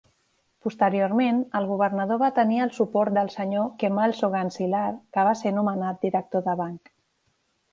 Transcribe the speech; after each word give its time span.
Posteriorment 0.67 1.41
el 1.59 1.67
governador 1.71 2.21
va 2.23 2.29
tenir 2.39 2.57
el 2.65 2.73
suport 2.77 3.15
del 3.19 3.29
Sr. 3.35 3.67
Kemal 3.85 4.17
Sogancilar, 4.21 4.89
que 5.19 5.27
va 5.29 5.37
ser 5.43 5.53
nomenat 5.59 6.01
director 6.09 6.47
de 6.49 6.61
banc. 6.65 6.95